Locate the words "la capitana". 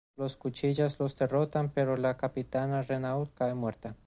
1.95-2.81